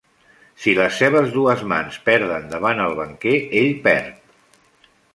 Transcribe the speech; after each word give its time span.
Si 0.63 0.71
les 0.79 0.95
seves 1.01 1.29
dues 1.35 1.61
mans 1.73 2.01
perden 2.09 2.49
davant 2.57 2.83
el 2.89 2.99
banquer, 3.03 3.39
ell 3.63 3.73
perd. 3.89 4.21